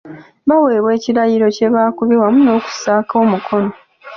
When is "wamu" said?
2.21-2.39